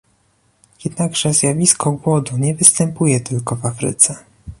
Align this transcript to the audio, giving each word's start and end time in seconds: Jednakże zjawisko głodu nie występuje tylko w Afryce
Jednakże 0.85 1.33
zjawisko 1.33 1.91
głodu 1.91 2.37
nie 2.37 2.55
występuje 2.55 3.19
tylko 3.19 3.55
w 3.55 3.65
Afryce 3.65 4.15